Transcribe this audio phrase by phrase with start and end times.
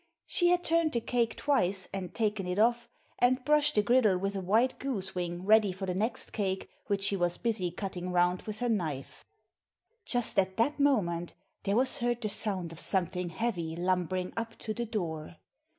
[0.25, 4.35] She had turned the cake twice, and taken it off, and brushed the griddle with
[4.35, 8.41] a white goose wing ready for the next cake which she was busy cutting round
[8.47, 9.23] with her knife.
[10.03, 11.35] Just at that moment
[11.65, 15.35] there was heard the sound of something heavy lumbering up to the door.